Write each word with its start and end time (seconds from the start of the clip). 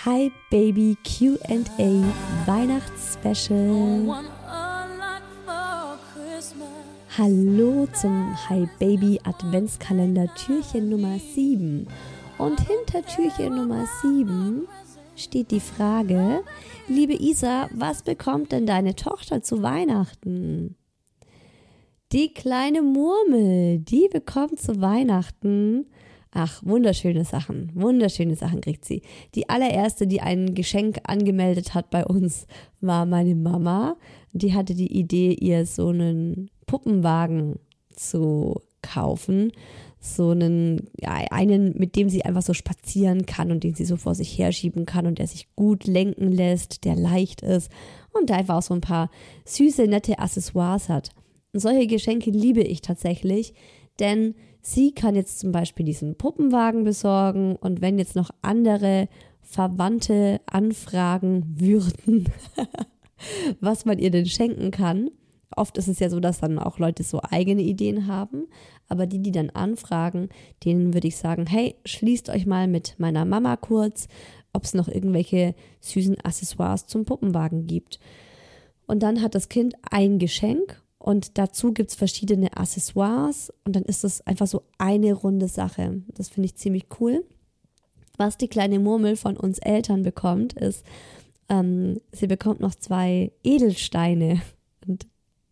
Hi 0.00 0.32
Baby 0.50 0.96
QA 1.04 2.02
Weihnachtsspecial. 2.46 4.24
Hallo 7.16 7.86
zum 7.92 8.36
Hi 8.48 8.68
Baby 8.80 9.20
Adventskalender 9.22 10.26
Türchen 10.34 10.88
Nummer 10.88 11.20
7. 11.20 11.86
Und 12.38 12.60
hinter 12.60 13.06
Türchen 13.06 13.54
Nummer 13.54 13.86
7 14.00 14.66
steht 15.14 15.52
die 15.52 15.60
Frage, 15.60 16.42
liebe 16.88 17.14
Isa, 17.14 17.68
was 17.70 18.02
bekommt 18.02 18.50
denn 18.50 18.66
deine 18.66 18.96
Tochter 18.96 19.42
zu 19.42 19.62
Weihnachten? 19.62 20.74
Die 22.10 22.34
kleine 22.34 22.82
Murmel, 22.82 23.78
die 23.78 24.08
bekommt 24.10 24.58
zu 24.58 24.80
Weihnachten 24.80 25.86
Ach, 26.34 26.62
wunderschöne 26.64 27.26
Sachen, 27.26 27.70
wunderschöne 27.74 28.36
Sachen 28.36 28.62
kriegt 28.62 28.86
sie. 28.86 29.02
Die 29.34 29.50
allererste, 29.50 30.06
die 30.06 30.22
ein 30.22 30.54
Geschenk 30.54 31.00
angemeldet 31.04 31.74
hat 31.74 31.90
bei 31.90 32.06
uns, 32.06 32.46
war 32.80 33.04
meine 33.04 33.34
Mama. 33.34 33.96
Die 34.32 34.54
hatte 34.54 34.74
die 34.74 34.96
Idee, 34.98 35.34
ihr 35.34 35.66
so 35.66 35.88
einen 35.88 36.50
Puppenwagen 36.64 37.58
zu 37.94 38.62
kaufen. 38.80 39.52
So 40.00 40.30
einen, 40.30 40.88
ja, 40.98 41.12
einen, 41.30 41.78
mit 41.78 41.96
dem 41.96 42.08
sie 42.08 42.24
einfach 42.24 42.42
so 42.42 42.54
spazieren 42.54 43.26
kann 43.26 43.52
und 43.52 43.62
den 43.62 43.74
sie 43.74 43.84
so 43.84 43.96
vor 43.96 44.14
sich 44.14 44.36
herschieben 44.36 44.86
kann 44.86 45.06
und 45.06 45.18
der 45.18 45.26
sich 45.26 45.54
gut 45.54 45.86
lenken 45.86 46.32
lässt, 46.32 46.84
der 46.84 46.96
leicht 46.96 47.42
ist 47.42 47.70
und 48.12 48.30
der 48.30 48.38
einfach 48.38 48.56
auch 48.56 48.62
so 48.62 48.74
ein 48.74 48.80
paar 48.80 49.10
süße, 49.44 49.86
nette 49.86 50.18
Accessoires 50.18 50.88
hat. 50.88 51.10
Und 51.52 51.60
solche 51.60 51.86
Geschenke 51.86 52.30
liebe 52.30 52.62
ich 52.62 52.80
tatsächlich, 52.80 53.52
denn 54.00 54.34
sie 54.62 54.92
kann 54.92 55.14
jetzt 55.14 55.40
zum 55.40 55.52
Beispiel 55.52 55.84
diesen 55.84 56.14
Puppenwagen 56.16 56.84
besorgen 56.84 57.56
und 57.56 57.82
wenn 57.82 57.98
jetzt 57.98 58.16
noch 58.16 58.30
andere 58.40 59.08
Verwandte 59.42 60.40
anfragen 60.46 61.44
würden, 61.58 62.28
was 63.60 63.84
man 63.84 63.98
ihr 63.98 64.10
denn 64.10 64.26
schenken 64.26 64.70
kann. 64.70 65.10
Oft 65.54 65.76
ist 65.76 65.88
es 65.88 65.98
ja 65.98 66.08
so, 66.08 66.18
dass 66.18 66.40
dann 66.40 66.58
auch 66.58 66.78
Leute 66.78 67.02
so 67.02 67.20
eigene 67.22 67.60
Ideen 67.60 68.06
haben, 68.06 68.46
aber 68.88 69.06
die, 69.06 69.18
die 69.20 69.32
dann 69.32 69.50
anfragen, 69.50 70.30
denen 70.64 70.94
würde 70.94 71.08
ich 71.08 71.16
sagen, 71.16 71.46
hey, 71.46 71.74
schließt 71.84 72.30
euch 72.30 72.46
mal 72.46 72.68
mit 72.68 72.94
meiner 72.98 73.26
Mama 73.26 73.56
kurz, 73.56 74.08
ob 74.54 74.64
es 74.64 74.72
noch 74.72 74.88
irgendwelche 74.88 75.54
süßen 75.80 76.20
Accessoires 76.20 76.86
zum 76.86 77.04
Puppenwagen 77.04 77.66
gibt. 77.66 78.00
Und 78.86 79.02
dann 79.02 79.20
hat 79.20 79.34
das 79.34 79.50
Kind 79.50 79.74
ein 79.90 80.18
Geschenk 80.18 80.82
und 81.02 81.36
dazu 81.36 81.72
gibt 81.72 81.90
es 81.90 81.96
verschiedene 81.96 82.56
Accessoires 82.56 83.52
und 83.64 83.74
dann 83.74 83.82
ist 83.82 84.04
es 84.04 84.24
einfach 84.24 84.46
so 84.46 84.62
eine 84.78 85.12
runde 85.12 85.48
Sache. 85.48 86.00
Das 86.14 86.28
finde 86.28 86.46
ich 86.46 86.54
ziemlich 86.54 86.86
cool. 87.00 87.24
Was 88.18 88.38
die 88.38 88.46
kleine 88.46 88.78
Murmel 88.78 89.16
von 89.16 89.36
uns 89.36 89.58
Eltern 89.58 90.02
bekommt, 90.02 90.52
ist, 90.52 90.84
ähm, 91.48 92.00
sie 92.12 92.28
bekommt 92.28 92.60
noch 92.60 92.76
zwei 92.76 93.32
Edelsteine. 93.42 94.42
Und 94.86 95.06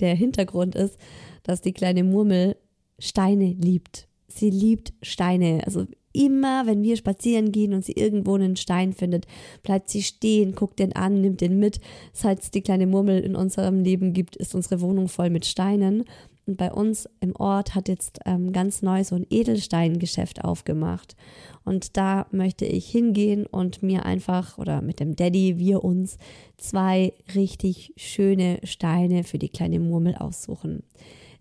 der 0.00 0.14
Hintergrund 0.14 0.74
ist, 0.74 0.96
dass 1.42 1.60
die 1.60 1.72
kleine 1.72 2.04
Murmel 2.04 2.56
Steine 2.98 3.52
liebt. 3.52 4.08
Sie 4.28 4.48
liebt 4.48 4.94
Steine. 5.02 5.62
Also 5.66 5.86
immer, 6.14 6.66
wenn 6.66 6.82
wir 6.82 6.96
spazieren 6.96 7.52
gehen 7.52 7.74
und 7.74 7.84
sie 7.84 7.92
irgendwo 7.92 8.34
einen 8.34 8.56
Stein 8.56 8.94
findet, 8.94 9.26
bleibt 9.62 9.90
sie 9.90 10.02
stehen, 10.02 10.54
guckt 10.54 10.78
den 10.78 10.96
an, 10.96 11.20
nimmt 11.20 11.42
den 11.42 11.58
mit. 11.58 11.80
Seit 12.12 12.40
es 12.40 12.50
die 12.50 12.62
kleine 12.62 12.86
Murmel 12.86 13.20
in 13.20 13.36
unserem 13.36 13.82
Leben 13.82 14.14
gibt, 14.14 14.36
ist 14.36 14.54
unsere 14.54 14.80
Wohnung 14.80 15.08
voll 15.08 15.28
mit 15.28 15.44
Steinen. 15.44 16.04
Und 16.46 16.58
bei 16.58 16.72
uns 16.72 17.08
im 17.20 17.34
Ort 17.36 17.74
hat 17.74 17.88
jetzt 17.88 18.20
ähm, 18.26 18.52
ganz 18.52 18.82
neu 18.82 19.02
so 19.02 19.16
ein 19.16 19.26
Edelsteingeschäft 19.30 20.44
aufgemacht. 20.44 21.16
Und 21.64 21.96
da 21.96 22.26
möchte 22.30 22.66
ich 22.66 22.86
hingehen 22.86 23.46
und 23.46 23.82
mir 23.82 24.04
einfach 24.04 24.58
oder 24.58 24.82
mit 24.82 25.00
dem 25.00 25.16
Daddy, 25.16 25.58
wir 25.58 25.82
uns 25.82 26.18
zwei 26.58 27.14
richtig 27.34 27.94
schöne 27.96 28.58
Steine 28.64 29.24
für 29.24 29.38
die 29.38 29.48
kleine 29.48 29.80
Murmel 29.80 30.14
aussuchen. 30.16 30.82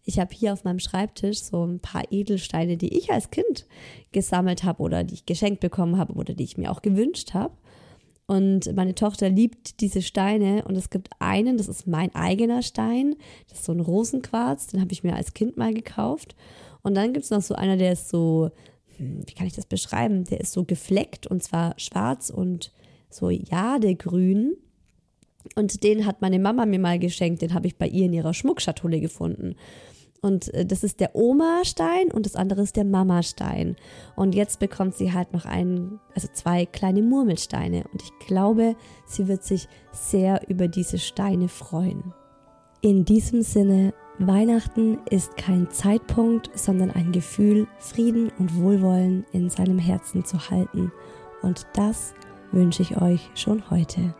Ich 0.05 0.19
habe 0.19 0.33
hier 0.33 0.53
auf 0.53 0.63
meinem 0.63 0.79
Schreibtisch 0.79 1.41
so 1.41 1.65
ein 1.65 1.79
paar 1.79 2.03
Edelsteine, 2.11 2.77
die 2.77 2.97
ich 2.97 3.11
als 3.11 3.31
Kind 3.31 3.65
gesammelt 4.11 4.63
habe 4.63 4.81
oder 4.81 5.03
die 5.03 5.13
ich 5.13 5.25
geschenkt 5.25 5.61
bekommen 5.61 5.97
habe 5.97 6.13
oder 6.13 6.33
die 6.33 6.43
ich 6.43 6.57
mir 6.57 6.71
auch 6.71 6.81
gewünscht 6.81 7.33
habe. 7.33 7.55
Und 8.25 8.73
meine 8.75 8.95
Tochter 8.95 9.29
liebt 9.29 9.81
diese 9.81 10.01
Steine 10.01 10.63
und 10.65 10.75
es 10.75 10.89
gibt 10.89 11.09
einen, 11.19 11.57
das 11.57 11.67
ist 11.67 11.87
mein 11.87 12.13
eigener 12.15 12.61
Stein, 12.61 13.15
das 13.49 13.59
ist 13.59 13.65
so 13.65 13.73
ein 13.73 13.81
Rosenquarz, 13.81 14.67
den 14.67 14.81
habe 14.81 14.93
ich 14.93 15.03
mir 15.03 15.15
als 15.15 15.33
Kind 15.33 15.57
mal 15.57 15.73
gekauft. 15.73 16.35
Und 16.83 16.95
dann 16.95 17.13
gibt 17.13 17.25
es 17.25 17.31
noch 17.31 17.41
so 17.41 17.55
einer, 17.55 17.77
der 17.77 17.93
ist 17.93 18.09
so, 18.09 18.51
hm, 18.97 19.23
wie 19.25 19.33
kann 19.33 19.47
ich 19.47 19.53
das 19.53 19.65
beschreiben? 19.65 20.23
Der 20.25 20.39
ist 20.39 20.53
so 20.53 20.63
gefleckt 20.63 21.27
und 21.27 21.43
zwar 21.43 21.73
schwarz 21.77 22.29
und 22.29 22.71
so 23.09 23.29
jadegrün. 23.29 24.55
Und 25.55 25.83
den 25.83 26.05
hat 26.05 26.21
meine 26.21 26.39
Mama 26.39 26.65
mir 26.65 26.79
mal 26.79 26.99
geschenkt, 26.99 27.41
den 27.41 27.53
habe 27.53 27.67
ich 27.67 27.77
bei 27.77 27.87
ihr 27.87 28.05
in 28.05 28.13
ihrer 28.13 28.33
Schmuckschatulle 28.33 28.99
gefunden. 28.99 29.55
Und 30.23 30.53
äh, 30.53 30.65
das 30.65 30.83
ist 30.83 30.99
der 31.01 31.15
Oma-Stein 31.15 32.11
und 32.11 32.25
das 32.25 32.35
andere 32.35 32.61
ist 32.61 32.77
der 32.77 32.85
Mama-Stein. 32.85 33.75
Und 34.15 34.33
jetzt 34.33 34.59
bekommt 34.59 34.95
sie 34.95 35.11
halt 35.11 35.33
noch 35.33 35.45
einen, 35.45 35.99
also 36.15 36.27
zwei 36.33 36.65
kleine 36.65 37.03
Murmelsteine. 37.03 37.83
Und 37.91 38.01
ich 38.01 38.25
glaube, 38.25 38.75
sie 39.05 39.27
wird 39.27 39.43
sich 39.43 39.67
sehr 39.91 40.49
über 40.49 40.67
diese 40.67 40.97
Steine 40.97 41.49
freuen. 41.49 42.13
In 42.81 43.05
diesem 43.05 43.41
Sinne, 43.41 43.93
Weihnachten 44.19 44.99
ist 45.09 45.35
kein 45.37 45.69
Zeitpunkt, 45.71 46.51
sondern 46.55 46.91
ein 46.91 47.11
Gefühl, 47.11 47.67
Frieden 47.79 48.31
und 48.39 48.55
Wohlwollen 48.61 49.25
in 49.33 49.49
seinem 49.49 49.79
Herzen 49.79 50.23
zu 50.23 50.49
halten. 50.49 50.91
Und 51.41 51.65
das 51.73 52.13
wünsche 52.51 52.81
ich 52.81 53.01
euch 53.01 53.29
schon 53.35 53.69
heute. 53.69 54.13